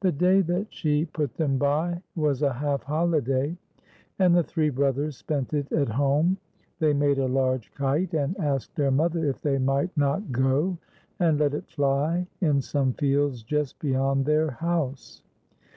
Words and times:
The 0.00 0.10
day 0.10 0.40
that 0.40 0.66
she 0.70 1.04
put 1.04 1.36
them 1.36 1.58
by 1.58 2.02
was 2.16 2.42
a 2.42 2.54
half 2.54 2.82
holiday, 2.82 3.56
and 4.18 4.34
the 4.34 4.42
three 4.42 4.68
brothers 4.68 5.16
spent 5.16 5.54
it 5.54 5.70
at 5.70 5.90
home. 5.90 6.38
They 6.80 6.92
made 6.92 7.18
a 7.20 7.28
large 7.28 7.72
kite, 7.72 8.14
and 8.14 8.36
asked 8.40 8.74
their 8.74 8.90
mother 8.90 9.24
if 9.28 9.40
they 9.40 9.58
might 9.58 9.96
not 9.96 10.32
go 10.32 10.76
and 11.20 11.38
let 11.38 11.54
it 11.54 11.68
fly 11.70 12.26
in 12.40 12.62
some 12.62 12.94
fields 12.94 13.44
just 13.44 13.78
beyond 13.78 14.24
their 14.26 14.50
house. 14.50 15.22